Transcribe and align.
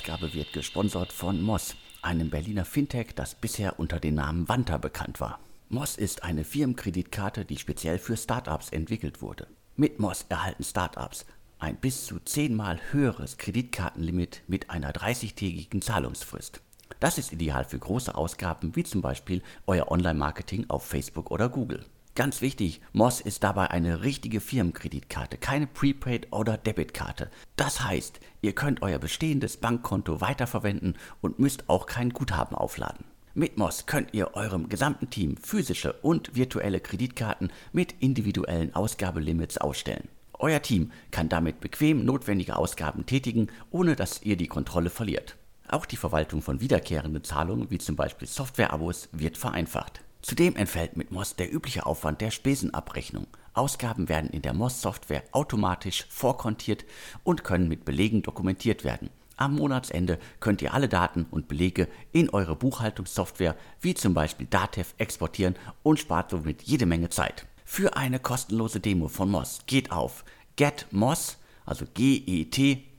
Ausgabe 0.00 0.32
wird 0.32 0.54
gesponsert 0.54 1.12
von 1.12 1.42
Moss, 1.42 1.76
einem 2.00 2.30
Berliner 2.30 2.64
Fintech, 2.64 3.08
das 3.14 3.34
bisher 3.34 3.78
unter 3.78 4.00
dem 4.00 4.14
Namen 4.14 4.48
Wanta 4.48 4.78
bekannt 4.78 5.20
war. 5.20 5.40
Moss 5.68 5.96
ist 5.96 6.22
eine 6.22 6.44
Firmenkreditkarte, 6.44 7.44
die 7.44 7.58
speziell 7.58 7.98
für 7.98 8.16
Startups 8.16 8.70
entwickelt 8.70 9.20
wurde. 9.20 9.46
Mit 9.76 9.98
Moss 9.98 10.24
erhalten 10.30 10.64
Startups 10.64 11.26
ein 11.58 11.76
bis 11.76 12.06
zu 12.06 12.18
zehnmal 12.18 12.80
höheres 12.92 13.36
Kreditkartenlimit 13.36 14.42
mit 14.46 14.70
einer 14.70 14.90
30-tägigen 14.92 15.82
Zahlungsfrist. 15.82 16.62
Das 16.98 17.18
ist 17.18 17.30
ideal 17.30 17.66
für 17.66 17.78
große 17.78 18.14
Ausgaben 18.14 18.74
wie 18.76 18.84
zum 18.84 19.02
Beispiel 19.02 19.42
euer 19.66 19.90
Online-Marketing 19.90 20.70
auf 20.70 20.86
Facebook 20.86 21.30
oder 21.30 21.50
Google. 21.50 21.84
Ganz 22.16 22.40
wichtig, 22.40 22.80
Moss 22.92 23.20
ist 23.20 23.44
dabei 23.44 23.70
eine 23.70 24.02
richtige 24.02 24.40
Firmenkreditkarte, 24.40 25.38
keine 25.38 25.66
Prepaid- 25.66 26.32
oder 26.32 26.58
Debitkarte. 26.58 27.30
Das 27.56 27.84
heißt, 27.84 28.20
ihr 28.42 28.52
könnt 28.52 28.82
euer 28.82 28.98
bestehendes 28.98 29.56
Bankkonto 29.56 30.20
weiterverwenden 30.20 30.96
und 31.20 31.38
müsst 31.38 31.68
auch 31.68 31.86
kein 31.86 32.10
Guthaben 32.10 32.56
aufladen. 32.56 33.04
Mit 33.32 33.56
Moss 33.56 33.86
könnt 33.86 34.12
ihr 34.12 34.34
eurem 34.34 34.68
gesamten 34.68 35.08
Team 35.08 35.36
physische 35.36 35.92
und 36.02 36.34
virtuelle 36.34 36.80
Kreditkarten 36.80 37.52
mit 37.72 37.94
individuellen 38.00 38.74
Ausgabelimits 38.74 39.58
ausstellen. 39.58 40.08
Euer 40.34 40.60
Team 40.62 40.90
kann 41.12 41.28
damit 41.28 41.60
bequem 41.60 42.04
notwendige 42.04 42.56
Ausgaben 42.56 43.06
tätigen, 43.06 43.48
ohne 43.70 43.94
dass 43.94 44.22
ihr 44.22 44.36
die 44.36 44.48
Kontrolle 44.48 44.90
verliert. 44.90 45.36
Auch 45.68 45.86
die 45.86 45.96
Verwaltung 45.96 46.42
von 46.42 46.60
wiederkehrenden 46.60 47.22
Zahlungen, 47.22 47.70
wie 47.70 47.78
zum 47.78 47.94
Beispiel 47.94 48.26
Softwareabos, 48.26 49.08
wird 49.12 49.36
vereinfacht. 49.36 50.00
Zudem 50.22 50.56
entfällt 50.56 50.96
mit 50.96 51.10
MOS 51.10 51.36
der 51.36 51.52
übliche 51.52 51.86
Aufwand 51.86 52.20
der 52.20 52.30
Spesenabrechnung. 52.30 53.26
Ausgaben 53.54 54.08
werden 54.08 54.30
in 54.30 54.42
der 54.42 54.52
MOS-Software 54.52 55.24
automatisch 55.32 56.06
vorkontiert 56.08 56.84
und 57.24 57.42
können 57.42 57.68
mit 57.68 57.84
Belegen 57.84 58.22
dokumentiert 58.22 58.84
werden. 58.84 59.10
Am 59.36 59.56
Monatsende 59.56 60.18
könnt 60.38 60.60
ihr 60.60 60.74
alle 60.74 60.88
Daten 60.88 61.24
und 61.30 61.48
Belege 61.48 61.88
in 62.12 62.28
eure 62.28 62.54
Buchhaltungssoftware 62.54 63.56
wie 63.80 63.94
zum 63.94 64.12
Beispiel 64.12 64.46
Datev 64.46 64.92
exportieren 64.98 65.56
und 65.82 65.98
spart 65.98 66.30
somit 66.30 66.62
jede 66.62 66.84
Menge 66.84 67.08
Zeit. 67.08 67.46
Für 67.64 67.96
eine 67.96 68.18
kostenlose 68.18 68.80
Demo 68.80 69.08
von 69.08 69.30
MOS 69.30 69.60
geht 69.66 69.90
auf 69.92 70.24
getmos, 70.56 71.38
also 71.64 71.86
G-E-T-M-O-S-S.com. 71.94 72.90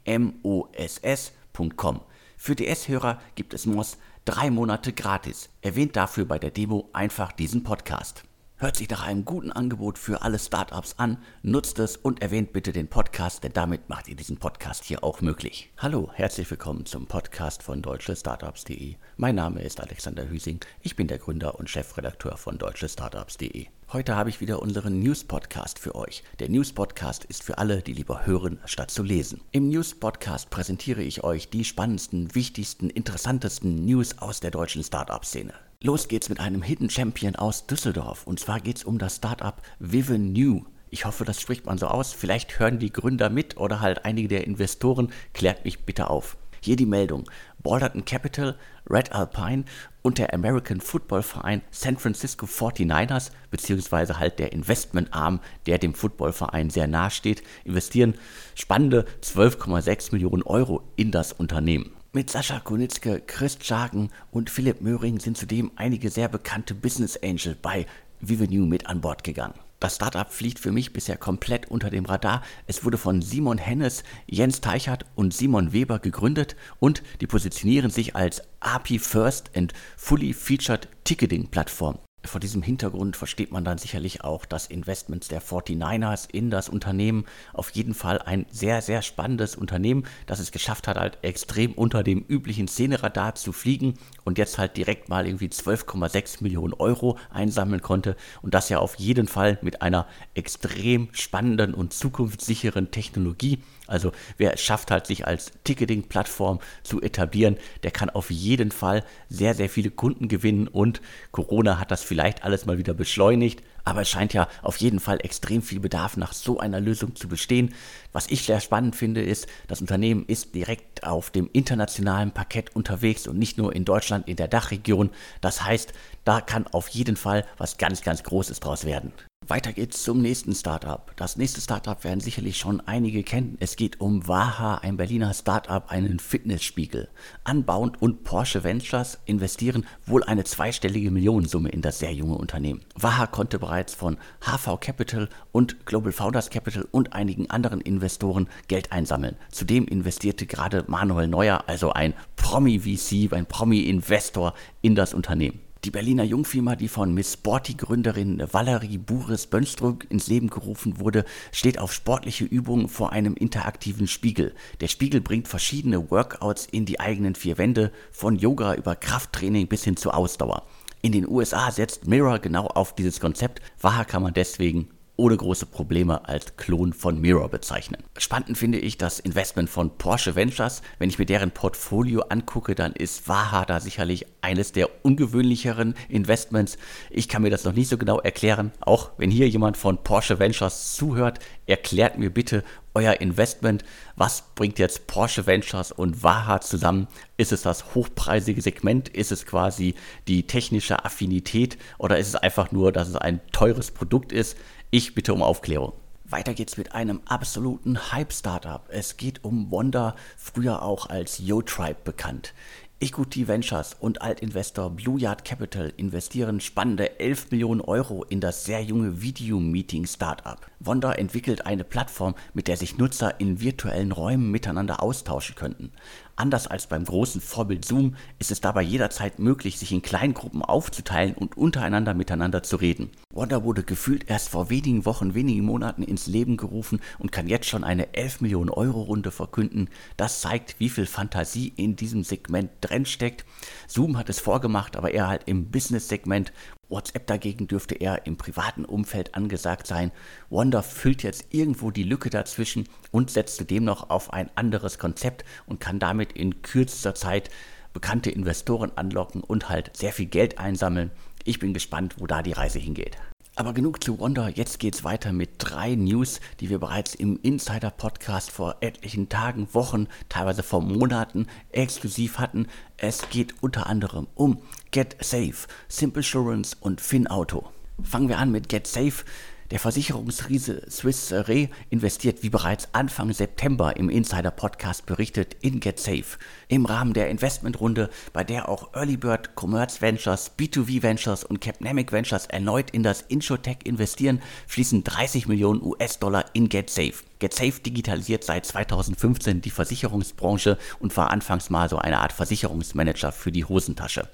Für 2.37 2.55
DS-Hörer 2.55 3.21
gibt 3.35 3.53
es 3.53 3.67
MOS 3.67 3.97
drei 4.25 4.51
Monate 4.51 4.93
gratis. 4.93 5.49
Erwähnt 5.61 5.95
dafür 5.95 6.25
bei 6.25 6.39
der 6.39 6.51
Demo 6.51 6.89
einfach 6.93 7.31
diesen 7.31 7.63
Podcast. 7.63 8.23
Hört 8.61 8.77
sich 8.77 8.91
nach 8.91 9.07
einem 9.07 9.25
guten 9.25 9.51
Angebot 9.51 9.97
für 9.97 10.21
alle 10.21 10.37
Startups 10.37 10.93
an, 10.99 11.17
nutzt 11.41 11.79
es 11.79 11.97
und 11.97 12.21
erwähnt 12.21 12.53
bitte 12.53 12.71
den 12.71 12.87
Podcast, 12.87 13.43
denn 13.43 13.53
damit 13.53 13.89
macht 13.89 14.07
ihr 14.07 14.15
diesen 14.15 14.37
Podcast 14.37 14.83
hier 14.83 15.03
auch 15.03 15.19
möglich. 15.19 15.71
Hallo, 15.79 16.11
herzlich 16.13 16.47
willkommen 16.51 16.85
zum 16.85 17.07
Podcast 17.07 17.63
von 17.63 17.81
deutschestartups.de. 17.81 18.97
Mein 19.17 19.33
Name 19.33 19.63
ist 19.63 19.81
Alexander 19.81 20.29
Hüsing, 20.29 20.59
ich 20.81 20.95
bin 20.95 21.07
der 21.07 21.17
Gründer 21.17 21.57
und 21.57 21.71
Chefredakteur 21.71 22.37
von 22.37 22.59
deutschestartups.de. 22.59 23.65
Heute 23.93 24.15
habe 24.15 24.29
ich 24.29 24.41
wieder 24.41 24.61
unseren 24.61 24.99
News-Podcast 24.99 25.79
für 25.79 25.95
euch. 25.95 26.23
Der 26.39 26.49
News-Podcast 26.49 27.25
ist 27.25 27.41
für 27.41 27.57
alle, 27.57 27.81
die 27.81 27.93
lieber 27.93 28.27
hören, 28.27 28.59
statt 28.65 28.91
zu 28.91 29.01
lesen. 29.01 29.41
Im 29.49 29.69
News-Podcast 29.69 30.51
präsentiere 30.51 31.01
ich 31.01 31.23
euch 31.23 31.49
die 31.49 31.65
spannendsten, 31.65 32.35
wichtigsten, 32.35 32.91
interessantesten 32.91 33.85
News 33.85 34.19
aus 34.19 34.39
der 34.39 34.51
deutschen 34.51 34.83
Startup-Szene. 34.83 35.55
Los 35.83 36.07
geht's 36.07 36.29
mit 36.29 36.39
einem 36.39 36.61
Hidden 36.61 36.91
Champion 36.91 37.35
aus 37.35 37.65
Düsseldorf. 37.65 38.27
Und 38.27 38.39
zwar 38.39 38.59
geht's 38.59 38.83
um 38.83 38.99
das 38.99 39.15
Startup 39.15 39.59
Viven 39.79 40.31
New. 40.31 40.61
Ich 40.91 41.05
hoffe, 41.05 41.25
das 41.25 41.41
spricht 41.41 41.65
man 41.65 41.79
so 41.79 41.87
aus. 41.87 42.13
Vielleicht 42.13 42.59
hören 42.59 42.77
die 42.77 42.93
Gründer 42.93 43.31
mit 43.31 43.57
oder 43.57 43.79
halt 43.79 44.05
einige 44.05 44.27
der 44.27 44.45
Investoren. 44.45 45.11
Klärt 45.33 45.65
mich 45.65 45.79
bitte 45.79 46.11
auf. 46.11 46.37
Hier 46.61 46.75
die 46.75 46.85
Meldung. 46.85 47.23
Balderton 47.63 48.05
Capital, 48.05 48.59
Red 48.87 49.11
Alpine 49.11 49.63
und 50.03 50.19
der 50.19 50.35
American 50.35 50.81
Football 50.81 51.23
Verein 51.23 51.63
San 51.71 51.97
Francisco 51.97 52.45
49ers, 52.45 53.31
beziehungsweise 53.49 54.19
halt 54.19 54.37
der 54.37 54.53
Investmentarm, 54.53 55.39
der 55.65 55.79
dem 55.79 55.95
Footballverein 55.95 56.69
sehr 56.69 56.85
nahe 56.85 57.09
steht, 57.09 57.41
investieren 57.63 58.13
spannende 58.53 59.07
12,6 59.23 60.11
Millionen 60.11 60.43
Euro 60.43 60.83
in 60.95 61.09
das 61.09 61.33
Unternehmen. 61.33 61.91
Mit 62.13 62.29
Sascha 62.29 62.59
Kunitzke, 62.59 63.21
Chris 63.25 63.57
Jagen 63.63 64.09
und 64.31 64.49
Philipp 64.49 64.81
Möhring 64.81 65.21
sind 65.21 65.37
zudem 65.37 65.71
einige 65.77 66.09
sehr 66.09 66.27
bekannte 66.27 66.75
Business 66.75 67.15
Angel 67.23 67.55
bei 67.61 67.85
Vivenew 68.19 68.65
mit 68.65 68.87
an 68.87 68.99
Bord 68.99 69.23
gegangen. 69.23 69.53
Das 69.79 69.95
Startup 69.95 70.29
fliegt 70.29 70.59
für 70.59 70.73
mich 70.73 70.91
bisher 70.91 71.15
komplett 71.15 71.71
unter 71.71 71.89
dem 71.89 72.03
Radar. 72.03 72.43
Es 72.67 72.83
wurde 72.83 72.97
von 72.97 73.21
Simon 73.21 73.57
Hennes, 73.57 74.03
Jens 74.27 74.59
Teichert 74.59 75.05
und 75.15 75.33
Simon 75.33 75.71
Weber 75.71 75.99
gegründet 75.99 76.57
und 76.79 77.01
die 77.21 77.27
positionieren 77.27 77.91
sich 77.91 78.13
als 78.13 78.41
API 78.59 78.99
First 78.99 79.49
and 79.55 79.71
Fully 79.95 80.33
Featured 80.33 80.89
Ticketing 81.05 81.47
Plattform. 81.47 81.97
Vor 82.23 82.39
diesem 82.39 82.61
Hintergrund 82.61 83.15
versteht 83.15 83.51
man 83.51 83.63
dann 83.63 83.79
sicherlich 83.79 84.23
auch, 84.23 84.45
dass 84.45 84.67
Investments 84.67 85.27
der 85.27 85.41
49ers 85.41 86.29
in 86.31 86.51
das 86.51 86.69
Unternehmen 86.69 87.25
auf 87.51 87.71
jeden 87.71 87.95
Fall 87.95 88.19
ein 88.19 88.45
sehr, 88.51 88.83
sehr 88.83 89.01
spannendes 89.01 89.55
Unternehmen, 89.55 90.05
das 90.27 90.39
es 90.39 90.51
geschafft 90.51 90.87
hat, 90.87 90.97
halt 90.97 91.17
extrem 91.23 91.73
unter 91.73 92.03
dem 92.03 92.23
üblichen 92.27 92.67
Szeneradar 92.67 93.33
zu 93.33 93.51
fliegen 93.51 93.95
und 94.23 94.37
jetzt 94.37 94.59
halt 94.59 94.77
direkt 94.77 95.09
mal 95.09 95.25
irgendwie 95.25 95.47
12,6 95.47 96.43
Millionen 96.43 96.73
Euro 96.75 97.17
einsammeln 97.31 97.81
konnte 97.81 98.15
und 98.43 98.53
das 98.53 98.69
ja 98.69 98.77
auf 98.77 98.95
jeden 98.95 99.27
Fall 99.27 99.57
mit 99.63 99.81
einer 99.81 100.07
extrem 100.35 101.09
spannenden 101.13 101.73
und 101.73 101.91
zukunftssicheren 101.91 102.91
Technologie. 102.91 103.63
Also 103.91 104.11
wer 104.37 104.53
es 104.53 104.61
schafft 104.61 104.89
halt, 104.89 105.05
sich 105.05 105.27
als 105.27 105.51
Ticketing-Plattform 105.63 106.59
zu 106.83 107.01
etablieren, 107.01 107.57
der 107.83 107.91
kann 107.91 108.09
auf 108.09 108.31
jeden 108.31 108.71
Fall 108.71 109.03
sehr, 109.29 109.53
sehr 109.53 109.69
viele 109.69 109.91
Kunden 109.91 110.27
gewinnen 110.27 110.67
und 110.67 111.01
Corona 111.31 111.79
hat 111.79 111.91
das 111.91 112.03
vielleicht 112.03 112.43
alles 112.43 112.65
mal 112.65 112.77
wieder 112.77 112.93
beschleunigt. 112.93 113.61
Aber 113.83 114.01
es 114.01 114.09
scheint 114.09 114.33
ja 114.33 114.47
auf 114.61 114.77
jeden 114.77 114.99
Fall 114.99 115.19
extrem 115.21 115.61
viel 115.61 115.79
Bedarf 115.79 116.15
nach 116.15 116.33
so 116.33 116.59
einer 116.59 116.79
Lösung 116.79 117.15
zu 117.15 117.27
bestehen. 117.27 117.73
Was 118.11 118.29
ich 118.29 118.43
sehr 118.43 118.59
spannend 118.59 118.95
finde, 118.95 119.21
ist, 119.21 119.47
das 119.67 119.81
Unternehmen 119.81 120.25
ist 120.27 120.53
direkt 120.53 121.03
auf 121.03 121.31
dem 121.31 121.49
internationalen 121.51 122.31
Parkett 122.31 122.75
unterwegs 122.75 123.27
und 123.27 123.39
nicht 123.39 123.57
nur 123.57 123.75
in 123.75 123.85
Deutschland, 123.85 124.27
in 124.27 124.35
der 124.35 124.47
Dachregion. 124.47 125.09
Das 125.41 125.65
heißt, 125.65 125.93
da 126.23 126.41
kann 126.41 126.67
auf 126.67 126.87
jeden 126.89 127.15
Fall 127.15 127.45
was 127.57 127.77
ganz, 127.77 128.01
ganz 128.01 128.23
Großes 128.23 128.59
draus 128.59 128.85
werden. 128.85 129.11
Weiter 129.47 129.73
geht's 129.73 130.03
zum 130.03 130.21
nächsten 130.21 130.53
Startup. 130.53 131.11
Das 131.17 131.35
nächste 131.35 131.61
Startup 131.61 132.01
werden 132.03 132.19
sicherlich 132.19 132.57
schon 132.57 132.79
einige 132.81 133.23
kennen. 133.23 133.57
Es 133.59 133.75
geht 133.75 133.99
um 133.99 134.27
Waha, 134.27 134.75
ein 134.75 134.97
Berliner 134.97 135.33
Startup, 135.33 135.91
einen 135.91 136.19
Fitnessspiegel. 136.19 137.09
Unbound 137.49 138.01
und 138.01 138.23
Porsche 138.23 138.63
Ventures 138.63 139.17
investieren 139.25 139.87
wohl 140.05 140.23
eine 140.23 140.43
zweistellige 140.43 141.09
Millionensumme 141.09 141.69
in 141.69 141.81
das 141.81 141.97
sehr 141.97 142.13
junge 142.13 142.37
Unternehmen. 142.37 142.81
Waha 142.95 143.25
konnte 143.25 143.57
bereits 143.57 143.95
von 143.95 144.17
HV 144.41 144.79
Capital 144.79 145.27
und 145.51 145.87
Global 145.87 146.11
Founders 146.11 146.51
Capital 146.51 146.87
und 146.91 147.13
einigen 147.13 147.49
anderen 147.49 147.81
Investoren 147.81 148.47
Geld 148.67 148.91
einsammeln. 148.91 149.37
Zudem 149.51 149.85
investierte 149.85 150.45
gerade 150.45 150.85
Manuel 150.87 151.27
Neuer, 151.27 151.63
also 151.65 151.91
ein 151.91 152.13
Promi-VC, 152.35 153.33
ein 153.33 153.47
Promi-Investor 153.47 154.53
in 154.81 154.93
das 154.93 155.15
Unternehmen. 155.15 155.59
Die 155.83 155.89
Berliner 155.89 156.23
Jungfirma, 156.23 156.75
die 156.75 156.87
von 156.87 157.11
Miss 157.11 157.33
Sporty-Gründerin 157.33 158.43
Valerie 158.51 158.99
Bures-Bönstruck 158.99 160.05
ins 160.11 160.27
Leben 160.27 160.51
gerufen 160.51 160.99
wurde, 160.99 161.25
steht 161.51 161.79
auf 161.79 161.91
sportliche 161.91 162.45
Übungen 162.45 162.87
vor 162.87 163.11
einem 163.11 163.33
interaktiven 163.33 164.05
Spiegel. 164.05 164.53
Der 164.79 164.87
Spiegel 164.87 165.21
bringt 165.21 165.47
verschiedene 165.47 166.11
Workouts 166.11 166.67
in 166.67 166.85
die 166.85 166.99
eigenen 166.99 167.33
vier 167.33 167.57
Wände, 167.57 167.91
von 168.11 168.35
Yoga 168.35 168.75
über 168.75 168.95
Krafttraining 168.95 169.67
bis 169.67 169.83
hin 169.83 169.97
zur 169.97 170.15
Ausdauer. 170.15 170.67
In 171.01 171.13
den 171.13 171.27
USA 171.27 171.71
setzt 171.71 172.05
Mirror 172.05 172.37
genau 172.37 172.67
auf 172.67 172.93
dieses 172.93 173.19
Konzept. 173.19 173.59
Waha 173.79 174.03
kann 174.03 174.21
man 174.21 174.35
deswegen 174.35 174.87
ohne 175.21 175.37
große 175.37 175.67
Probleme 175.67 176.27
als 176.27 176.57
Klon 176.57 176.93
von 176.93 177.21
Mirror 177.21 177.47
bezeichnen. 177.49 178.01
Spannend 178.17 178.57
finde 178.57 178.79
ich 178.79 178.97
das 178.97 179.19
Investment 179.19 179.69
von 179.69 179.95
Porsche 179.99 180.33
Ventures. 180.33 180.81
Wenn 180.97 181.11
ich 181.11 181.19
mir 181.19 181.27
deren 181.27 181.51
Portfolio 181.51 182.21
angucke, 182.21 182.73
dann 182.73 182.93
ist 182.93 183.27
Waha 183.27 183.65
da 183.65 183.79
sicherlich 183.79 184.25
eines 184.41 184.71
der 184.71 184.89
ungewöhnlicheren 185.05 185.93
Investments. 186.09 186.79
Ich 187.11 187.29
kann 187.29 187.43
mir 187.43 187.51
das 187.51 187.65
noch 187.65 187.73
nicht 187.73 187.89
so 187.89 187.99
genau 187.99 188.19
erklären. 188.19 188.71
Auch 188.79 189.11
wenn 189.17 189.29
hier 189.29 189.47
jemand 189.47 189.77
von 189.77 190.03
Porsche 190.03 190.39
Ventures 190.39 190.95
zuhört, 190.95 191.37
erklärt 191.67 192.17
mir 192.17 192.31
bitte 192.31 192.63
euer 192.95 193.21
Investment. 193.21 193.83
Was 194.15 194.43
bringt 194.55 194.79
jetzt 194.79 195.05
Porsche 195.05 195.45
Ventures 195.45 195.91
und 195.91 196.23
Waha 196.23 196.61
zusammen? 196.61 197.07
Ist 197.37 197.51
es 197.51 197.61
das 197.61 197.93
hochpreisige 197.93 198.61
Segment? 198.61 199.07
Ist 199.07 199.31
es 199.31 199.45
quasi 199.45 199.93
die 200.27 200.47
technische 200.47 201.05
Affinität? 201.05 201.77
Oder 201.99 202.17
ist 202.17 202.27
es 202.27 202.35
einfach 202.35 202.71
nur, 202.71 202.91
dass 202.91 203.07
es 203.07 203.15
ein 203.15 203.39
teures 203.51 203.91
Produkt 203.91 204.31
ist? 204.31 204.57
Ich 204.93 205.15
bitte 205.15 205.33
um 205.33 205.41
Aufklärung. 205.41 205.93
Weiter 206.25 206.53
geht's 206.53 206.75
mit 206.75 206.91
einem 206.91 207.21
absoluten 207.25 208.11
Hype-Startup. 208.11 208.83
Es 208.89 209.15
geht 209.15 209.41
um 209.45 209.71
Wanda, 209.71 210.17
früher 210.35 210.81
auch 210.81 211.09
als 211.09 211.39
YoTribe 211.39 212.01
bekannt. 212.03 212.53
Equity 212.99 213.47
Ventures 213.47 213.95
und 214.01 214.21
Altinvestor 214.21 214.89
Blue 214.89 215.17
Yard 215.17 215.45
Capital 215.45 215.93
investieren 215.95 216.59
spannende 216.59 217.21
11 217.21 217.51
Millionen 217.51 217.79
Euro 217.79 218.25
in 218.25 218.41
das 218.41 218.65
sehr 218.65 218.83
junge 218.83 219.21
Video-Meeting-Startup. 219.21 220.59
Wanda 220.81 221.13
entwickelt 221.13 221.65
eine 221.65 221.85
Plattform, 221.85 222.35
mit 222.53 222.67
der 222.67 222.75
sich 222.75 222.97
Nutzer 222.97 223.39
in 223.39 223.61
virtuellen 223.61 224.11
Räumen 224.11 224.51
miteinander 224.51 225.01
austauschen 225.01 225.55
könnten. 225.55 225.93
Anders 226.41 226.65
als 226.65 226.87
beim 226.87 227.05
großen 227.05 227.39
Vorbild 227.39 227.85
Zoom 227.85 228.15
ist 228.39 228.49
es 228.49 228.61
dabei 228.61 228.81
jederzeit 228.81 229.37
möglich, 229.37 229.77
sich 229.77 229.91
in 229.91 230.01
Kleingruppen 230.01 230.63
aufzuteilen 230.63 231.35
und 231.35 231.55
untereinander 231.55 232.15
miteinander 232.15 232.63
zu 232.63 232.77
reden. 232.77 233.11
Wanda 233.31 233.63
wurde 233.63 233.83
gefühlt 233.83 234.27
erst 234.27 234.49
vor 234.49 234.71
wenigen 234.71 235.05
Wochen, 235.05 235.35
wenigen 235.35 235.63
Monaten 235.63 236.01
ins 236.01 236.25
Leben 236.25 236.57
gerufen 236.57 236.99
und 237.19 237.31
kann 237.31 237.47
jetzt 237.47 237.67
schon 237.67 237.83
eine 237.83 238.15
11 238.15 238.41
Millionen 238.41 238.71
Euro 238.71 239.03
Runde 239.03 239.29
verkünden. 239.29 239.87
Das 240.17 240.41
zeigt, 240.41 240.79
wie 240.79 240.89
viel 240.89 241.05
Fantasie 241.05 241.73
in 241.75 241.95
diesem 241.95 242.23
Segment 242.23 242.71
drin 242.81 243.05
steckt. 243.05 243.45
Zoom 243.87 244.17
hat 244.17 244.27
es 244.27 244.39
vorgemacht, 244.39 244.95
aber 244.95 245.11
eher 245.11 245.27
halt 245.27 245.43
im 245.45 245.69
Business-Segment 245.69 246.53
WhatsApp 246.91 247.25
dagegen 247.25 247.67
dürfte 247.67 247.95
eher 247.95 248.27
im 248.27 248.37
privaten 248.37 248.85
Umfeld 248.85 249.33
angesagt 249.33 249.87
sein. 249.87 250.11
Wanda 250.49 250.81
füllt 250.81 251.23
jetzt 251.23 251.45
irgendwo 251.49 251.89
die 251.89 252.03
Lücke 252.03 252.29
dazwischen 252.29 252.87
und 253.09 253.31
setzt 253.31 253.57
zudem 253.57 253.85
noch 253.85 254.09
auf 254.09 254.33
ein 254.33 254.49
anderes 254.55 254.99
Konzept 254.99 255.45
und 255.65 255.79
kann 255.79 255.97
damit 255.97 256.33
in 256.33 256.61
kürzester 256.61 257.15
Zeit 257.15 257.49
bekannte 257.93 258.29
Investoren 258.29 258.91
anlocken 258.95 259.41
und 259.41 259.69
halt 259.69 259.95
sehr 259.97 260.13
viel 260.13 260.27
Geld 260.27 260.59
einsammeln. 260.59 261.11
Ich 261.43 261.59
bin 261.59 261.73
gespannt, 261.73 262.15
wo 262.19 262.27
da 262.27 262.41
die 262.41 262.53
Reise 262.53 262.79
hingeht. 262.79 263.17
Aber 263.53 263.73
genug 263.73 264.01
zu 264.01 264.17
Wonder, 264.17 264.47
jetzt 264.47 264.79
geht's 264.79 265.03
weiter 265.03 265.33
mit 265.33 265.49
drei 265.57 265.95
News, 265.95 266.39
die 266.61 266.69
wir 266.69 266.79
bereits 266.79 267.13
im 267.13 267.37
Insider-Podcast 267.43 268.49
vor 268.49 268.77
etlichen 268.79 269.27
Tagen, 269.27 269.67
Wochen, 269.73 270.07
teilweise 270.29 270.63
vor 270.63 270.81
Monaten 270.81 271.47
exklusiv 271.69 272.39
hatten. 272.39 272.67
Es 272.95 273.29
geht 273.29 273.55
unter 273.61 273.87
anderem 273.87 274.27
um 274.35 274.61
GetSafe, 274.91 275.67
Simple 275.89 276.21
Assurance 276.21 276.77
und 276.79 277.01
FinAuto. 277.01 277.69
Fangen 278.01 278.29
wir 278.29 278.37
an 278.37 278.51
mit 278.51 278.69
GetSafe. 278.69 279.25
Der 279.71 279.79
Versicherungsriese 279.79 280.81
Swiss 280.91 281.31
Re 281.31 281.69
investiert 281.89 282.43
wie 282.43 282.49
bereits 282.49 282.89
Anfang 282.91 283.31
September 283.31 283.95
im 283.95 284.09
Insider 284.09 284.51
Podcast 284.51 285.05
berichtet 285.05 285.55
in 285.61 285.79
GetSafe. 285.79 286.37
Im 286.67 286.85
Rahmen 286.85 287.13
der 287.13 287.29
Investmentrunde, 287.29 288.09
bei 288.33 288.43
der 288.43 288.67
auch 288.67 288.93
Earlybird, 288.93 289.51
Commerce 289.55 290.01
Ventures, 290.01 290.51
B2V 290.59 291.03
Ventures 291.03 291.45
und 291.45 291.61
Capnamic 291.61 292.11
Ventures 292.11 292.47
erneut 292.47 292.91
in 292.91 293.01
das 293.01 293.21
Inshotech 293.21 293.77
investieren, 293.85 294.41
fließen 294.67 295.05
30 295.05 295.47
Millionen 295.47 295.81
US-Dollar 295.81 296.43
in 296.51 296.67
GetSafe. 296.67 297.23
GetSafe 297.39 297.79
digitalisiert 297.79 298.43
seit 298.43 298.65
2015 298.65 299.61
die 299.61 299.71
Versicherungsbranche 299.71 300.77
und 300.99 301.15
war 301.15 301.31
anfangs 301.31 301.69
mal 301.69 301.87
so 301.87 301.97
eine 301.97 302.19
Art 302.19 302.33
Versicherungsmanager 302.33 303.31
für 303.31 303.53
die 303.53 303.63
Hosentasche. 303.63 304.27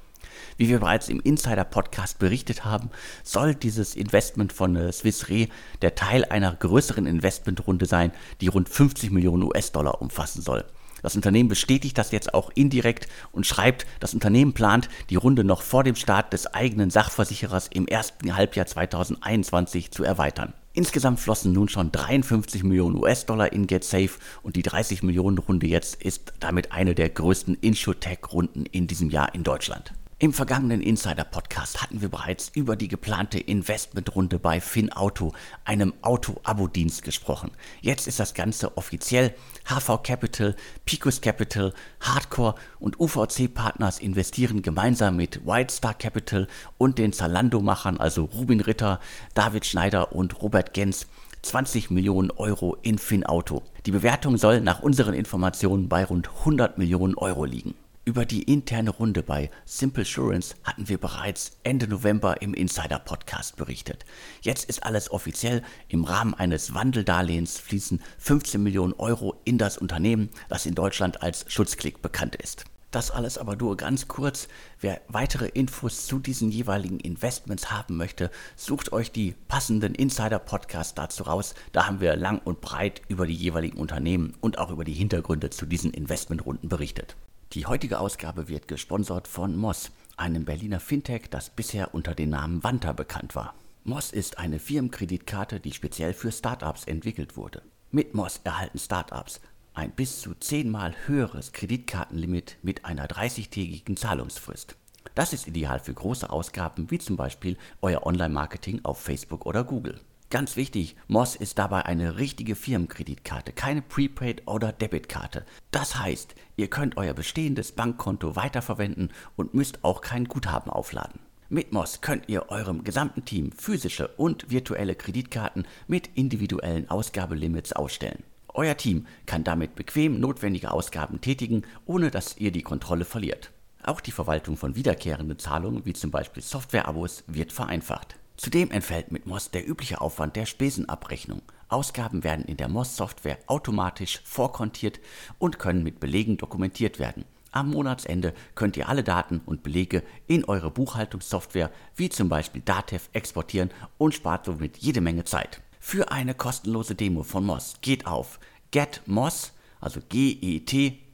Wie 0.57 0.69
wir 0.69 0.79
bereits 0.79 1.07
im 1.07 1.19
Insider-Podcast 1.19 2.17
berichtet 2.17 2.65
haben, 2.65 2.89
soll 3.23 3.53
dieses 3.53 3.95
Investment 3.95 4.51
von 4.51 4.75
äh, 4.75 4.91
Swiss 4.91 5.29
Re 5.29 5.47
der 5.83 5.93
Teil 5.93 6.25
einer 6.25 6.55
größeren 6.55 7.05
Investmentrunde 7.05 7.85
sein, 7.85 8.11
die 8.41 8.47
rund 8.47 8.67
50 8.67 9.11
Millionen 9.11 9.43
US-Dollar 9.43 10.01
umfassen 10.01 10.41
soll. 10.41 10.65
Das 11.03 11.15
Unternehmen 11.15 11.47
bestätigt 11.47 11.95
das 11.97 12.11
jetzt 12.11 12.33
auch 12.33 12.49
indirekt 12.55 13.07
und 13.31 13.45
schreibt, 13.45 13.85
das 13.99 14.15
Unternehmen 14.15 14.53
plant, 14.53 14.89
die 15.11 15.15
Runde 15.15 15.43
noch 15.43 15.61
vor 15.61 15.83
dem 15.83 15.95
Start 15.95 16.33
des 16.33 16.47
eigenen 16.47 16.89
Sachversicherers 16.89 17.67
im 17.67 17.87
ersten 17.87 18.35
Halbjahr 18.35 18.65
2021 18.65 19.91
zu 19.91 20.03
erweitern. 20.03 20.53
Insgesamt 20.73 21.19
flossen 21.19 21.53
nun 21.53 21.69
schon 21.69 21.91
53 21.91 22.63
Millionen 22.63 22.97
US-Dollar 22.97 23.53
in 23.53 23.67
GetSafe 23.67 24.19
und 24.41 24.55
die 24.55 24.63
30 24.63 25.03
Millionen 25.03 25.37
Runde 25.37 25.67
jetzt 25.67 26.01
ist 26.01 26.33
damit 26.39 26.71
eine 26.71 26.95
der 26.95 27.09
größten 27.09 27.55
Insurtech-Runden 27.55 28.65
in 28.65 28.87
diesem 28.87 29.09
Jahr 29.11 29.33
in 29.35 29.43
Deutschland. 29.43 29.93
Im 30.19 30.33
vergangenen 30.33 30.81
Insider-Podcast 30.81 31.79
hatten 31.79 32.01
wir 32.01 32.09
bereits 32.09 32.49
über 32.55 32.75
die 32.75 32.87
geplante 32.87 33.37
Investmentrunde 33.37 34.39
bei 34.39 34.59
FinAuto, 34.59 35.33
einem 35.63 35.93
Auto-Abo-Dienst, 36.01 37.03
gesprochen. 37.03 37.51
Jetzt 37.81 38.07
ist 38.07 38.19
das 38.19 38.33
Ganze 38.33 38.77
offiziell. 38.77 39.35
HV 39.65 40.01
Capital, 40.01 40.55
Picus 40.85 41.21
Capital, 41.21 41.71
Hardcore 41.99 42.55
und 42.79 42.99
UVC-Partners 42.99 43.99
investieren 43.99 44.63
gemeinsam 44.63 45.17
mit 45.17 45.45
Whitestar 45.45 45.93
Capital 45.93 46.47
und 46.79 46.97
den 46.97 47.13
Zalando-Machern, 47.13 47.97
also 47.97 48.23
Rubin 48.23 48.61
Ritter, 48.61 48.99
David 49.35 49.67
Schneider 49.67 50.13
und 50.13 50.41
Robert 50.41 50.73
Gens, 50.73 51.05
20 51.43 51.91
Millionen 51.91 52.31
Euro 52.31 52.75
in 52.81 52.97
FinAuto. 52.97 53.61
Die 53.85 53.91
Bewertung 53.91 54.37
soll 54.37 54.61
nach 54.61 54.81
unseren 54.81 55.13
Informationen 55.13 55.87
bei 55.89 56.03
rund 56.03 56.27
100 56.39 56.79
Millionen 56.79 57.13
Euro 57.13 57.45
liegen. 57.45 57.75
Über 58.07 58.25
die 58.25 58.43
interne 58.43 58.91
Runde 58.91 59.21
bei 59.21 59.51
Simple 59.65 60.03
Assurance 60.03 60.55
hatten 60.63 60.87
wir 60.87 60.97
bereits 60.97 61.57
Ende 61.63 61.89
November 61.89 62.41
im 62.41 62.53
Insider 62.53 62.99
Podcast 62.99 63.57
berichtet. 63.57 64.05
Jetzt 64.39 64.69
ist 64.69 64.83
alles 64.83 65.11
offiziell. 65.11 65.61
Im 65.89 66.05
Rahmen 66.05 66.33
eines 66.33 66.73
Wandeldarlehens 66.73 67.59
fließen 67.59 68.01
15 68.19 68.63
Millionen 68.63 68.93
Euro 68.93 69.41
in 69.43 69.57
das 69.57 69.77
Unternehmen, 69.77 70.29
das 70.47 70.65
in 70.65 70.73
Deutschland 70.73 71.21
als 71.21 71.51
Schutzklick 71.51 72.01
bekannt 72.01 72.37
ist. 72.37 72.63
Das 72.91 73.11
alles 73.11 73.37
aber 73.37 73.57
nur 73.57 73.75
ganz 73.75 74.07
kurz. 74.07 74.47
Wer 74.79 75.01
weitere 75.09 75.49
Infos 75.49 76.07
zu 76.07 76.19
diesen 76.19 76.49
jeweiligen 76.49 77.01
Investments 77.01 77.71
haben 77.71 77.97
möchte, 77.97 78.31
sucht 78.55 78.93
euch 78.93 79.11
die 79.11 79.35
passenden 79.49 79.93
Insider-Podcasts 79.93 80.95
dazu 80.95 81.23
raus. 81.23 81.55
Da 81.73 81.87
haben 81.87 81.99
wir 81.99 82.15
lang 82.15 82.39
und 82.45 82.61
breit 82.61 83.01
über 83.09 83.27
die 83.27 83.35
jeweiligen 83.35 83.77
Unternehmen 83.77 84.33
und 84.39 84.59
auch 84.59 84.71
über 84.71 84.85
die 84.85 84.93
Hintergründe 84.93 85.49
zu 85.49 85.65
diesen 85.65 85.91
Investmentrunden 85.91 86.69
berichtet. 86.69 87.17
Die 87.53 87.65
heutige 87.65 87.99
Ausgabe 87.99 88.49
wird 88.49 88.67
gesponsert 88.67 89.25
von 89.25 89.55
Moss, 89.55 89.91
einem 90.17 90.43
Berliner 90.43 90.81
Fintech, 90.81 91.29
das 91.29 91.49
bisher 91.49 91.93
unter 91.93 92.13
dem 92.13 92.31
Namen 92.31 92.61
Wanta 92.63 92.91
bekannt 92.91 93.35
war. 93.35 93.53
Moss 93.85 94.11
ist 94.11 94.37
eine 94.37 94.59
Firmenkreditkarte, 94.59 95.61
die 95.61 95.71
speziell 95.71 96.13
für 96.13 96.33
Startups 96.33 96.83
entwickelt 96.83 97.37
wurde. 97.37 97.61
Mit 97.89 98.13
Moss 98.13 98.41
erhalten 98.43 98.79
Startups 98.79 99.39
ein 99.73 99.91
bis 99.91 100.19
zu 100.19 100.33
zehnmal 100.33 100.93
höheres 101.05 101.53
Kreditkartenlimit 101.53 102.57
mit 102.63 102.83
einer 102.83 103.07
30-tägigen 103.07 103.95
Zahlungsfrist. 103.95 104.75
Das 105.15 105.31
ist 105.31 105.47
ideal 105.47 105.79
für 105.79 105.93
große 105.93 106.29
Ausgaben 106.29 106.91
wie 106.91 106.99
zum 106.99 107.15
Beispiel 107.15 107.57
euer 107.81 108.05
Online-Marketing 108.05 108.81
auf 108.83 108.99
Facebook 108.99 109.45
oder 109.45 109.63
Google. 109.63 110.01
Ganz 110.29 110.57
wichtig, 110.57 110.97
Moss 111.07 111.37
ist 111.37 111.57
dabei 111.57 111.85
eine 111.85 112.17
richtige 112.17 112.55
Firmenkreditkarte, 112.55 113.53
keine 113.53 113.81
Prepaid- 113.81 114.45
oder 114.45 114.73
Debitkarte. 114.73 115.45
Das 115.71 115.97
heißt, 115.97 116.35
ihr 116.57 116.69
könnt 116.69 116.97
euer 116.97 117.13
bestehendes 117.13 117.71
Bankkonto 117.71 118.35
weiterverwenden 118.35 119.13
und 119.37 119.53
müsst 119.53 119.85
auch 119.85 120.01
kein 120.01 120.25
Guthaben 120.25 120.69
aufladen. 120.69 121.21
Mit 121.47 121.71
Moss 121.71 122.01
könnt 122.01 122.27
ihr 122.27 122.49
eurem 122.49 122.83
gesamten 122.83 123.23
Team 123.23 123.53
physische 123.53 124.09
und 124.17 124.51
virtuelle 124.51 124.95
Kreditkarten 124.95 125.65
mit 125.87 126.09
individuellen 126.15 126.89
Ausgabelimits 126.89 127.71
ausstellen. 127.71 128.23
Euer 128.53 128.75
Team 128.75 129.07
kann 129.27 129.45
damit 129.45 129.75
bequem 129.75 130.19
notwendige 130.19 130.71
Ausgaben 130.71 131.21
tätigen, 131.21 131.61
ohne 131.85 132.11
dass 132.11 132.35
ihr 132.37 132.51
die 132.51 132.63
Kontrolle 132.63 133.05
verliert. 133.05 133.51
Auch 133.81 134.01
die 134.01 134.11
Verwaltung 134.11 134.57
von 134.57 134.75
wiederkehrenden 134.75 135.39
Zahlungen, 135.39 135.85
wie 135.85 135.93
zum 135.93 136.11
Beispiel 136.11 136.43
Softwareabos, 136.43 137.23
wird 137.27 137.53
vereinfacht. 137.53 138.17
Zudem 138.37 138.69
entfällt 138.69 139.11
mit 139.11 139.25
MOS 139.25 139.49
der 139.49 139.67
übliche 139.67 139.99
Aufwand 139.99 140.35
der 140.35 140.45
Spesenabrechnung. 140.45 141.41
Ausgaben 141.69 142.23
werden 142.23 142.45
in 142.45 142.55
der 142.55 142.69
MOS-Software 142.69 143.39
automatisch 143.47 144.21
vorkontiert 144.23 144.99
und 145.39 145.57
können 145.57 145.81
mit 145.83 145.99
Belegen 145.99 146.37
dokumentiert 146.37 146.99
werden. 146.99 147.25
Am 147.51 147.71
Monatsende 147.71 148.35
könnt 148.53 148.77
ihr 148.77 148.87
alle 148.89 149.03
Daten 149.03 149.41
und 149.45 149.63
Belege 149.63 150.03
in 150.27 150.45
eure 150.45 150.69
Buchhaltungssoftware 150.69 151.71
wie 151.95 152.09
zum 152.09 152.29
Beispiel 152.29 152.61
Datev 152.63 153.09
exportieren 153.13 153.71
und 153.97 154.13
spart 154.13 154.45
somit 154.45 154.77
jede 154.77 155.01
Menge 155.01 155.23
Zeit. 155.23 155.63
Für 155.79 156.11
eine 156.11 156.35
kostenlose 156.35 156.93
Demo 156.93 157.23
von 157.23 157.43
MOS 157.43 157.77
geht 157.81 158.05
auf 158.05 158.39
getmos, 158.69 159.53
also 159.81 159.99
G-E-T-M-O-S-S.com. 160.07 161.05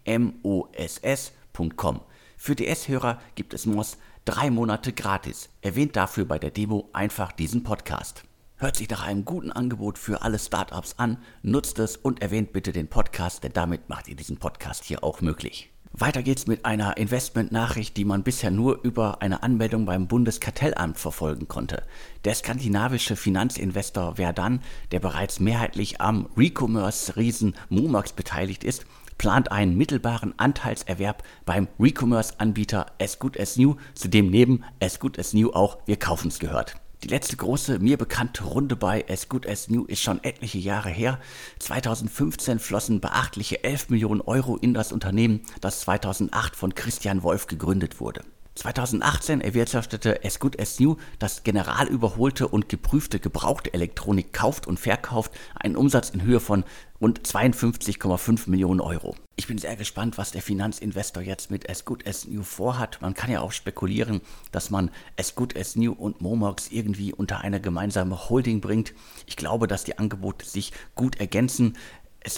Für 2.36 2.56
DS-Hörer 2.56 3.22
gibt 3.36 3.54
es 3.54 3.66
MOS 3.66 3.98
Drei 4.26 4.52
Monate 4.52 4.94
gratis. 4.94 5.50
Erwähnt 5.62 5.98
dafür 5.98 6.24
bei 6.24 6.40
der 6.40 6.50
Demo 6.50 6.90
einfach 6.94 7.34
diesen 7.34 7.64
Podcast. 7.64 8.24
Hört 8.56 8.78
sich 8.78 8.90
nach 8.90 9.06
einem 9.06 9.26
guten 9.26 9.52
Angebot 9.52 9.98
für 9.98 10.22
alle 10.22 10.40
Startups 10.40 10.96
an, 10.98 11.18
nutzt 11.42 11.78
es 11.80 11.98
und 11.98 12.22
erwähnt 12.22 12.54
bitte 12.54 12.72
den 12.72 12.88
Podcast, 12.88 13.44
denn 13.44 13.52
damit 13.52 13.90
macht 13.90 14.08
ihr 14.08 14.16
diesen 14.16 14.38
Podcast 14.38 14.86
hier 14.86 15.04
auch 15.04 15.20
möglich. 15.20 15.74
Weiter 15.92 16.24
geht's 16.24 16.48
mit 16.48 16.64
einer 16.64 16.96
Investmentnachricht, 16.96 17.98
die 17.98 18.06
man 18.06 18.24
bisher 18.24 18.50
nur 18.50 18.82
über 18.84 19.22
eine 19.22 19.44
Anmeldung 19.44 19.86
beim 19.86 20.08
Bundeskartellamt 20.08 20.98
verfolgen 20.98 21.50
konnte. 21.50 21.84
Der 22.24 22.34
skandinavische 22.34 23.18
Finanzinvestor 23.18 24.16
Verdan, 24.16 24.62
der 24.94 25.02
bereits 25.02 25.42
mehrheitlich 25.42 26.00
am 26.00 26.30
Recommerce-Riesen 26.38 27.56
Momax 27.68 28.14
beteiligt 28.14 28.64
ist, 28.64 28.86
plant 29.18 29.52
einen 29.52 29.78
mittelbaren 29.78 30.34
Anteilserwerb 30.38 31.24
beim 31.46 31.68
Recommerce-Anbieter 31.80 32.88
As 33.02 33.20
Good 33.20 33.40
As 33.40 33.58
New, 33.58 33.76
zu 33.96 34.08
dem 34.08 34.30
neben 34.30 34.64
As 34.82 35.00
Good 35.00 35.20
As 35.20 35.34
New 35.34 35.52
auch 35.52 35.78
Wir 35.86 35.98
kaufen's 35.98 36.40
gehört. 36.40 36.76
Die 37.04 37.10
letzte 37.10 37.36
große, 37.36 37.80
mir 37.80 37.98
bekannte 37.98 38.46
Runde 38.46 38.78
bei 38.78 39.04
As 39.10 39.28
Good 39.28 39.46
As 39.46 39.68
New 39.68 39.84
ist 39.84 40.02
schon 40.02 40.24
etliche 40.24 40.58
Jahre 40.58 40.90
her. 40.90 41.20
2015 41.60 42.60
flossen 42.60 43.02
beachtliche 43.02 43.64
11 43.66 43.90
Millionen 43.90 44.22
Euro 44.22 44.56
in 44.56 44.74
das 44.74 44.94
Unternehmen, 44.94 45.42
das 45.60 45.82
2008 45.82 46.56
von 46.56 46.76
Christian 46.76 47.22
Wolf 47.22 47.48
gegründet 47.48 48.00
wurde. 48.00 48.24
2018 48.56 49.42
erwirtschaftete 49.42 50.24
As 50.24 50.40
Good 50.40 50.60
As 50.60 50.80
New, 50.80 50.98
das 51.18 51.44
generalüberholte 51.44 52.48
und 52.48 52.70
geprüfte 52.70 53.20
gebrauchte 53.20 53.74
Elektronik 53.74 54.32
kauft 54.32 54.68
und 54.68 54.80
verkauft, 54.80 55.32
einen 55.56 55.76
Umsatz 55.76 56.12
in 56.12 56.22
Höhe 56.22 56.40
von 56.40 56.64
rund 57.02 57.20
52,5 57.28 58.50
Millionen 58.50 58.80
Euro. 58.80 59.16
Ich 59.36 59.48
bin 59.48 59.58
sehr 59.58 59.76
gespannt, 59.76 60.18
was 60.18 60.32
der 60.32 60.44
Finanzinvestor 60.44 61.24
jetzt 61.24 61.50
mit 61.50 61.68
As 61.70 61.84
Good 61.84 62.08
As 62.08 62.28
New 62.28 62.44
vorhat. 62.44 63.02
Man 63.02 63.16
kann 63.16 63.32
ja 63.32 63.42
auch 63.42 63.52
spekulieren, 63.52 64.22
dass 64.52 64.70
man 64.70 64.92
As 65.20 65.34
Good 65.34 65.58
As 65.58 65.76
New 65.76 65.92
und 65.92 66.22
Momox 66.22 66.70
irgendwie 66.72 67.12
unter 67.12 67.42
eine 67.42 67.60
gemeinsame 67.60 68.30
Holding 68.30 68.62
bringt. 68.62 68.94
Ich 69.26 69.36
glaube, 69.36 69.68
dass 69.68 69.84
die 69.84 69.98
Angebote 69.98 70.46
sich 70.46 70.72
gut 70.96 71.20
ergänzen 71.20 71.76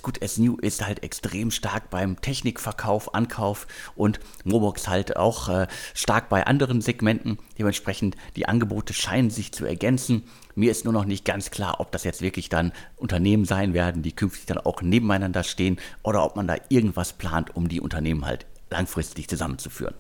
gut, 0.02 0.20
New 0.38 0.58
ist 0.58 0.86
halt 0.86 1.04
extrem 1.04 1.52
stark 1.52 1.90
beim 1.90 2.20
Technikverkauf, 2.20 3.14
Ankauf 3.14 3.68
und 3.96 4.20
Mobox 4.44 4.88
halt 4.88 5.16
auch 5.16 5.50
äh, 5.50 5.68
stark 5.94 6.30
bei 6.30 6.46
anderen 6.46 6.82
Segmenten. 6.82 7.38
Dementsprechend 7.58 8.16
die 8.36 8.48
Angebote 8.48 8.94
scheinen 8.94 9.30
sich 9.30 9.52
zu 9.52 9.66
ergänzen. 9.66 10.24
Mir 10.56 10.72
ist 10.72 10.86
nur 10.86 10.94
noch 10.94 11.06
nicht 11.06 11.26
ganz 11.26 11.52
klar, 11.52 11.80
ob 11.80 11.92
das 11.92 12.04
jetzt 12.04 12.22
wirklich 12.22 12.50
dann 12.50 12.72
Unternehmen 12.96 13.46
sein 13.46 13.74
werden, 13.74 14.02
die 14.02 14.16
künftig 14.16 14.46
dann 14.46 14.58
auch 14.58 14.82
nebeneinander 14.82 15.44
stehen 15.44 15.80
oder 16.04 16.24
ob 16.24 16.36
man 16.36 16.48
da 16.48 16.56
irgendwas 16.70 17.14
plant, 17.14 17.56
um 17.56 17.68
die 17.68 17.82
Unternehmen 17.82 18.26
halt 18.26 18.46
langfristig 18.70 19.28
zusammenzuführen. 19.28 19.96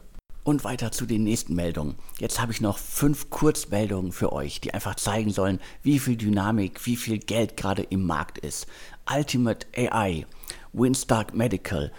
Und 0.46 0.64
weiter 0.64 0.92
zu 0.92 1.08
den 1.08 1.24
nächsten 1.24 1.56
Meldungen. 1.56 1.96
Jetzt 2.20 2.40
habe 2.40 2.52
ich 2.52 2.62
noch 2.62 2.78
fünf 2.78 3.32
Kurzmeldungen 3.32 4.12
für 4.12 4.32
euch, 4.32 4.62
die 4.62 4.75
einfach 4.75 4.94
zeigen 4.94 5.32
sollen, 5.32 5.60
wie 5.82 5.98
viel 5.98 6.18
Dynamik, 6.18 6.86
wie 6.86 6.96
viel 6.98 7.18
Geld 7.18 7.58
gerade 7.58 7.82
im 7.82 8.06
Markt 8.06 8.38
ist. 8.38 8.68
Ultimate 9.12 9.66
AI, 9.75 10.28
Winstark 10.72 11.34
Medical, 11.34 11.92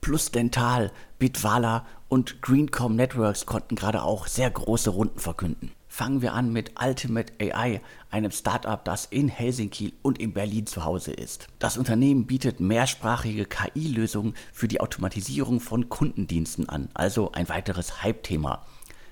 Plus 0.00 0.32
Dental, 0.32 0.90
Bitwala 1.20 1.86
und 2.08 2.42
Greencom 2.42 2.96
Networks 2.96 3.46
konnten 3.46 3.76
gerade 3.76 4.02
auch 4.02 4.26
sehr 4.26 4.50
große 4.50 4.90
Runden 4.90 5.20
verkünden. 5.20 5.70
Fangen 5.94 6.22
wir 6.22 6.32
an 6.32 6.54
mit 6.54 6.72
Ultimate 6.82 7.34
AI, 7.38 7.82
einem 8.08 8.30
Startup, 8.30 8.82
das 8.82 9.04
in 9.04 9.28
Helsinki 9.28 9.92
und 10.00 10.18
in 10.18 10.32
Berlin 10.32 10.66
zu 10.66 10.86
Hause 10.86 11.12
ist. 11.12 11.48
Das 11.58 11.76
Unternehmen 11.76 12.26
bietet 12.26 12.60
mehrsprachige 12.60 13.44
KI-Lösungen 13.44 14.32
für 14.54 14.68
die 14.68 14.80
Automatisierung 14.80 15.60
von 15.60 15.90
Kundendiensten 15.90 16.66
an, 16.66 16.88
also 16.94 17.32
ein 17.32 17.50
weiteres 17.50 18.02
Hype-Thema. 18.02 18.64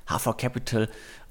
HV 0.06 0.38
Capital 0.38 0.88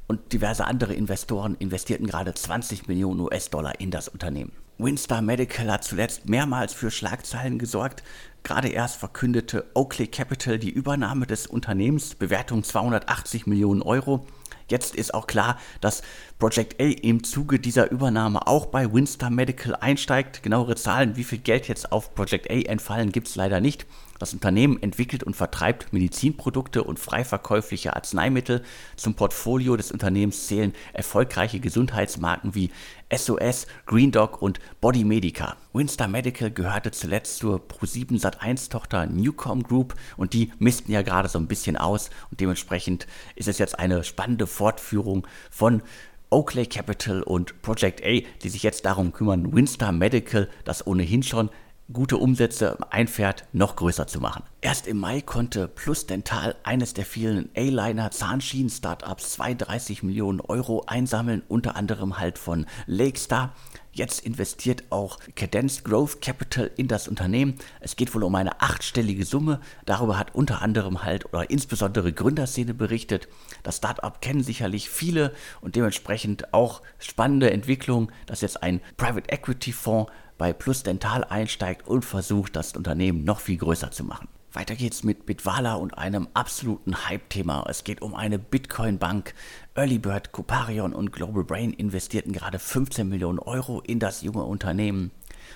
und 0.07 0.33
diverse 0.33 0.65
andere 0.65 0.93
Investoren 0.93 1.55
investierten 1.55 2.05
gerade 2.05 2.35
20 2.35 2.87
Millionen 2.87 3.19
US-Dollar 3.21 3.79
in 3.79 3.89
das 3.89 4.07
Unternehmen. 4.07 4.51
Winstar 4.77 5.23
Medical 5.23 5.71
hat 5.71 5.83
zuletzt 5.83 6.29
mehrmals 6.29 6.75
für 6.75 6.91
Schlagzeilen 6.91 7.57
gesorgt. 7.57 8.03
Gerade 8.43 8.67
erst 8.67 8.97
verkündete 8.97 9.65
Oakley 9.73 10.05
Capital 10.05 10.59
die 10.59 10.69
Übernahme 10.69 11.25
des 11.25 11.47
Unternehmens, 11.47 12.13
Bewertung 12.13 12.63
280 12.63 13.47
Millionen 13.47 13.81
Euro. 13.81 14.27
Jetzt 14.69 14.95
ist 14.95 15.13
auch 15.13 15.27
klar, 15.27 15.57
dass 15.81 16.01
Project 16.39 16.79
A 16.79 16.85
im 16.85 17.25
Zuge 17.25 17.59
dieser 17.59 17.91
Übernahme 17.91 18.47
auch 18.47 18.67
bei 18.67 18.93
Winstar 18.93 19.29
Medical 19.29 19.75
einsteigt. 19.75 20.41
Genauere 20.41 20.75
Zahlen, 20.75 21.17
wie 21.17 21.25
viel 21.25 21.39
Geld 21.39 21.67
jetzt 21.67 21.91
auf 21.91 22.15
Project 22.15 22.49
A 22.49 22.53
entfallen, 22.53 23.11
gibt 23.11 23.27
es 23.27 23.35
leider 23.35 23.59
nicht. 23.59 23.85
Das 24.19 24.33
Unternehmen 24.33 24.81
entwickelt 24.81 25.23
und 25.23 25.35
vertreibt 25.35 25.93
Medizinprodukte 25.93 26.83
und 26.83 26.99
frei 26.99 27.23
verkäufliche 27.23 27.95
Arzneimittel. 27.95 28.63
Zum 28.97 29.15
Portfolio 29.15 29.77
des 29.77 29.91
Unternehmens 29.91 30.47
zählen 30.47 30.73
erfolgreiche 30.93 31.61
Gesundheitsmarken 31.61 32.53
wie 32.53 32.69
SOS, 33.13 33.65
Green 33.85 34.11
Dog 34.11 34.41
und 34.41 34.59
Body 34.81 35.03
Medica. 35.03 35.55
Winstar 35.73 36.09
Medical 36.09 36.51
gehörte 36.51 36.91
zuletzt 36.91 37.37
zur 37.37 37.59
Pro7 37.59 38.21
Sat1 38.21 38.69
Tochter 38.69 39.05
Newcom 39.07 39.63
Group 39.63 39.95
und 40.17 40.33
die 40.33 40.51
missten 40.59 40.91
ja 40.91 41.01
gerade 41.01 41.29
so 41.29 41.39
ein 41.39 41.47
bisschen 41.47 41.77
aus 41.77 42.09
und 42.29 42.39
dementsprechend 42.39 43.07
ist 43.35 43.47
es 43.47 43.57
jetzt 43.57 43.79
eine 43.79 44.03
spannende 44.03 44.47
Fortführung 44.47 45.25
von 45.49 45.81
Oakley 46.31 46.65
Capital 46.65 47.23
und 47.23 47.61
Project 47.61 48.03
A, 48.03 48.21
die 48.43 48.49
sich 48.49 48.63
jetzt 48.63 48.85
darum 48.85 49.11
kümmern, 49.13 49.53
Winstar 49.53 49.91
Medical, 49.91 50.47
das 50.63 50.85
ohnehin 50.85 51.23
schon 51.23 51.49
gute 51.91 52.17
Umsätze 52.17 52.77
einfährt, 52.91 53.45
noch 53.51 53.75
größer 53.75 54.07
zu 54.07 54.19
machen. 54.19 54.43
Erst 54.61 54.87
im 54.87 54.97
Mai 54.97 55.21
konnte 55.21 55.67
Plus 55.67 56.05
Dental, 56.05 56.55
eines 56.63 56.93
der 56.93 57.05
vielen 57.05 57.49
A-Liner 57.55 58.11
Zahnschienen-Startups, 58.11 59.33
32 59.33 60.03
Millionen 60.03 60.41
Euro 60.41 60.83
einsammeln, 60.85 61.41
unter 61.47 61.75
anderem 61.75 62.19
halt 62.19 62.37
von 62.37 62.65
Lakestar. 62.85 63.55
Jetzt 63.91 64.19
investiert 64.19 64.83
auch 64.91 65.17
Cadence 65.35 65.83
Growth 65.83 66.21
Capital 66.21 66.69
in 66.77 66.87
das 66.87 67.07
Unternehmen. 67.07 67.55
Es 67.79 67.95
geht 67.95 68.13
wohl 68.13 68.23
um 68.23 68.35
eine 68.35 68.61
achtstellige 68.61 69.25
Summe. 69.25 69.59
Darüber 69.85 70.19
hat 70.19 70.35
unter 70.35 70.61
anderem 70.61 71.03
halt 71.03 71.25
oder 71.25 71.49
insbesondere 71.49 72.13
Gründerszene 72.13 72.73
berichtet. 72.73 73.27
Das 73.63 73.77
Startup 73.77 74.21
kennen 74.21 74.43
sicherlich 74.43 74.89
viele 74.89 75.33
und 75.61 75.75
dementsprechend 75.75 76.53
auch 76.53 76.81
spannende 76.99 77.51
Entwicklung, 77.51 78.11
dass 78.27 78.41
jetzt 78.41 78.61
ein 78.61 78.79
Private 78.95 79.31
Equity 79.31 79.73
Fonds 79.73 80.11
bei 80.39 80.53
Plus 80.53 80.81
Dental 80.81 81.23
einsteigt 81.23 81.87
und 81.87 82.03
versucht, 82.03 82.55
das 82.55 82.75
Unternehmen 82.75 83.23
noch 83.23 83.41
viel 83.41 83.57
größer 83.57 83.91
zu 83.91 84.03
machen. 84.03 84.27
Weiter 84.53 84.73
geht's 84.73 85.03
mit 85.03 85.27
Bitwala 85.27 85.75
und 85.75 85.95
einem 85.99 86.27
absoluten 86.33 87.07
Hype-Thema. 87.07 87.65
Es 87.69 87.83
geht 87.83 88.01
um 88.01 88.15
eine 88.15 88.39
Bitcoin-Bank. 88.39 89.35
Earlybird, 89.75 90.31
Coparion 90.31 90.93
und 90.93 91.11
Global 91.11 91.43
Brain 91.43 91.71
investierten 91.71 92.33
gerade 92.33 92.57
15 92.57 93.07
Millionen 93.07 93.37
Euro 93.37 93.81
in 93.81 93.99
das 93.99 94.23
junge 94.23 94.43
Unternehmen. 94.43 95.11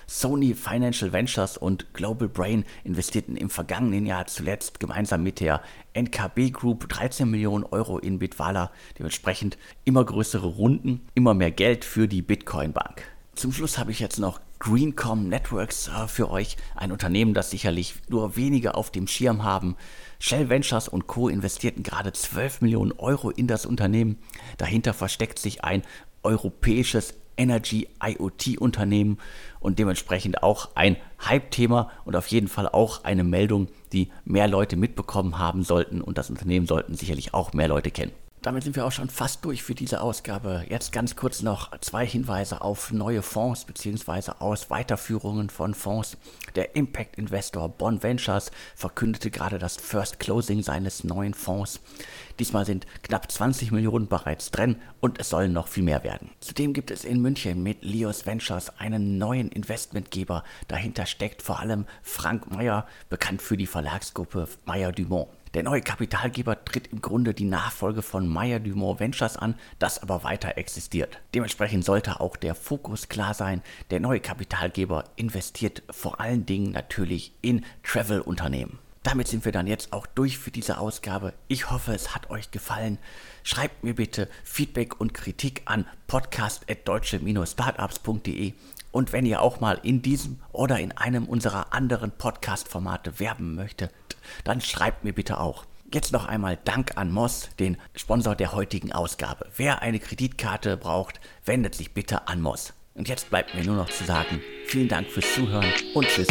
Sony 0.06 0.54
Financial 0.54 1.12
Ventures 1.12 1.58
und 1.58 1.94
Global 1.94 2.28
Brain 2.28 2.66
investierten 2.84 3.36
im 3.36 3.50
vergangenen 3.50 4.06
Jahr 4.06 4.28
zuletzt 4.28 4.80
gemeinsam 4.80 5.24
mit 5.24 5.40
der 5.40 5.62
NKB 5.94 6.52
Group 6.52 6.90
13 6.90 7.30
Millionen 7.30 7.64
Euro 7.64 7.98
in 7.98 8.20
Bitwala. 8.20 8.72
Dementsprechend 9.00 9.58
immer 9.86 10.04
größere 10.04 10.48
Runden, 10.48 11.08
immer 11.16 11.34
mehr 11.34 11.52
Geld 11.52 11.84
für 11.84 12.08
die 12.08 12.22
Bitcoin-Bank. 12.22 13.04
Zum 13.36 13.52
Schluss 13.52 13.80
habe 13.80 13.90
ich 13.92 14.00
jetzt 14.00 14.20
noch 14.20 14.40
Greencom 14.60 15.28
Networks 15.28 15.88
äh, 15.88 16.08
für 16.08 16.30
euch, 16.30 16.58
ein 16.76 16.92
Unternehmen, 16.92 17.34
das 17.34 17.52
sicherlich 17.52 17.96
nur 18.08 18.36
wenige 18.36 18.76
auf 18.76 18.92
dem 18.92 19.08
Schirm 19.08 19.44
haben. 19.44 19.76
Shell 20.20 20.50
Ventures 20.50 20.88
und 20.88 21.08
Co. 21.08 21.28
investierten 21.28 21.84
gerade 21.84 22.14
12 22.14 22.62
Millionen 22.62 22.94
Euro 22.94 23.30
in 23.30 23.48
das 23.48 23.66
Unternehmen. 23.66 24.18
Dahinter 24.58 24.94
versteckt 24.94 25.40
sich 25.40 25.64
ein 25.64 25.82
europäisches 26.24 27.14
Energy 27.38 27.90
IoT 28.02 28.58
Unternehmen 28.58 29.18
und 29.60 29.80
dementsprechend 29.80 30.44
auch 30.44 30.70
ein 30.76 30.98
Hype-Thema 31.26 31.92
und 32.06 32.16
auf 32.16 32.28
jeden 32.28 32.48
Fall 32.48 32.70
auch 32.70 33.04
eine 33.04 33.24
Meldung, 33.24 33.68
die 33.92 34.10
mehr 34.24 34.48
Leute 34.48 34.78
mitbekommen 34.78 35.40
haben 35.40 35.64
sollten 35.64 36.02
und 36.02 36.18
das 36.18 36.30
Unternehmen 36.30 36.68
sollten 36.68 36.96
sicherlich 36.96 37.34
auch 37.34 37.54
mehr 37.54 37.68
Leute 37.68 37.92
kennen. 37.92 38.12
Damit 38.44 38.66
sind 38.66 38.76
wir 38.76 38.86
auch 38.86 38.92
schon 38.92 39.08
fast 39.08 39.46
durch 39.46 39.64
für 39.64 39.74
diese 39.74 40.02
Ausgabe. 40.02 40.66
Jetzt 40.68 40.92
ganz 40.92 41.16
kurz 41.16 41.42
noch 41.44 41.72
zwei 41.80 42.06
Hinweise 42.06 42.60
auf 42.60 42.92
neue 42.92 43.22
Fonds 43.22 43.64
bzw. 43.64 44.34
aus 44.40 44.70
Weiterführungen 44.70 45.50
von 45.50 45.74
Fonds. 45.74 46.18
Der 46.56 46.76
Impact 46.76 47.18
Investor 47.18 47.70
Bond 47.70 48.04
Ventures 48.04 48.52
verkündete 48.76 49.32
gerade 49.32 49.60
das 49.60 49.78
First 49.78 50.20
Closing 50.20 50.62
seines 50.62 51.06
neuen 51.06 51.34
Fonds. 51.34 51.80
Diesmal 52.38 52.66
sind 52.66 52.86
knapp 53.02 53.32
20 53.32 53.72
Millionen 53.72 54.10
bereits 54.10 54.52
drin 54.52 54.76
und 55.00 55.22
es 55.22 55.30
sollen 55.30 55.54
noch 55.54 55.70
viel 55.70 55.84
mehr 55.84 56.04
werden. 56.04 56.30
Zudem 56.42 56.74
gibt 56.74 56.92
es 56.92 57.06
in 57.06 57.22
München 57.22 57.64
mit 57.64 57.82
Leos 57.86 58.26
Ventures 58.26 58.78
einen 58.78 59.18
neuen 59.18 59.48
Investmentgeber. 59.54 60.44
Dahinter 60.68 61.06
steckt 61.06 61.42
vor 61.42 61.62
allem 61.62 61.86
Frank 62.02 62.52
Meyer, 62.52 62.88
bekannt 63.08 63.42
für 63.42 63.56
die 63.56 63.68
Verlagsgruppe 63.68 64.50
Meyer 64.66 64.92
Dumont. 64.92 65.30
Der 65.54 65.62
neue 65.62 65.82
Kapitalgeber 65.82 66.66
tritt 66.66 66.88
im 66.88 67.02
Grunde 67.02 67.36
die 67.36 67.46
Nachfolge 67.46 68.02
von 68.02 68.28
Meyer 68.28 68.60
Dumont 68.60 69.00
Ventures 69.00 69.38
an, 69.38 69.54
das 69.78 70.02
aber 70.02 70.24
weiter 70.24 70.58
existiert. 70.58 71.20
Dementsprechend 71.36 71.86
sollte 71.86 72.20
auch 72.20 72.38
der 72.38 72.56
Fokus 72.56 73.08
klar 73.08 73.36
sein. 73.36 73.62
Der 73.92 74.00
neue 74.00 74.20
Kapitalgeber 74.20 75.04
investiert 75.16 75.84
vor 75.92 76.20
allen 76.20 76.48
Dingen 76.48 76.72
natürlich 76.72 77.36
in 77.42 77.64
Travel-Unternehmen. 77.84 78.80
Damit 79.04 79.28
sind 79.28 79.46
wir 79.46 79.52
dann 79.52 79.68
jetzt 79.68 79.94
auch 79.94 80.08
durch 80.08 80.40
für 80.40 80.50
diese 80.50 80.80
Ausgabe. 80.80 81.36
Ich 81.50 81.70
hoffe, 81.70 81.94
es 81.94 82.16
hat 82.16 82.32
euch 82.32 82.50
gefallen. 82.50 82.98
Schreibt 83.44 83.84
mir 83.84 83.94
bitte 83.94 84.28
Feedback 84.44 85.00
und 85.00 85.14
Kritik 85.14 85.62
an 85.66 85.86
podcast.deutsche-startups.de. 86.08 88.54
Und 88.92 89.12
wenn 89.12 89.26
ihr 89.26 89.42
auch 89.42 89.60
mal 89.60 89.78
in 89.84 90.02
diesem 90.02 90.40
oder 90.52 90.80
in 90.80 90.94
einem 90.94 91.26
unserer 91.26 91.74
anderen 91.74 92.12
Podcast-Formate 92.12 93.20
werben 93.20 93.56
möchtet, 93.56 93.92
dann 94.44 94.62
schreibt 94.62 95.04
mir 95.04 95.14
bitte 95.14 95.40
auch. 95.40 95.66
Jetzt 95.94 96.12
noch 96.12 96.26
einmal 96.26 96.58
Dank 96.64 96.98
an 96.98 97.12
Moss, 97.12 97.50
den 97.60 97.78
Sponsor 97.96 98.36
der 98.36 98.54
heutigen 98.54 98.92
Ausgabe. 98.92 99.48
Wer 99.56 99.82
eine 99.82 100.00
Kreditkarte 100.00 100.76
braucht, 100.76 101.20
wendet 101.46 101.76
sich 101.76 101.94
bitte 101.94 102.28
an 102.28 102.42
Moss. 102.42 102.74
Und 102.96 103.10
jetzt 103.10 103.30
bleibt 103.30 103.54
mir 103.56 103.64
nur 103.64 103.76
noch 103.76 103.90
zu 103.90 104.04
sagen, 104.04 104.42
vielen 104.66 104.88
Dank 104.88 105.08
fürs 105.08 105.34
Zuhören 105.34 105.72
und 105.94 106.08
tschüss. 106.08 106.28